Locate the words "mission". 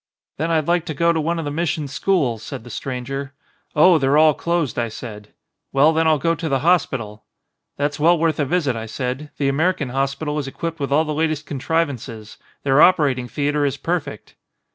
1.51-1.87